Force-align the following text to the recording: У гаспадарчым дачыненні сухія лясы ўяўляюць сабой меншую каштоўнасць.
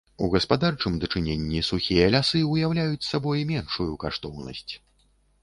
У 0.25 0.27
гаспадарчым 0.35 0.95
дачыненні 1.03 1.61
сухія 1.67 2.07
лясы 2.15 2.41
ўяўляюць 2.55 3.07
сабой 3.11 3.45
меншую 3.53 3.89
каштоўнасць. 4.07 4.69